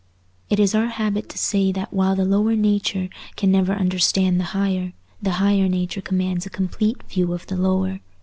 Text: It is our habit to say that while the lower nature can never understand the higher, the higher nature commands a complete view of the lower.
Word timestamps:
It 0.49 0.59
is 0.59 0.73
our 0.73 0.87
habit 0.87 1.29
to 1.29 1.37
say 1.37 1.71
that 1.73 1.93
while 1.93 2.15
the 2.15 2.25
lower 2.25 2.55
nature 2.55 3.07
can 3.35 3.51
never 3.51 3.71
understand 3.73 4.39
the 4.39 4.45
higher, 4.57 4.93
the 5.21 5.33
higher 5.33 5.67
nature 5.69 6.01
commands 6.01 6.47
a 6.47 6.49
complete 6.49 7.03
view 7.03 7.33
of 7.33 7.45
the 7.45 7.55
lower. 7.55 7.99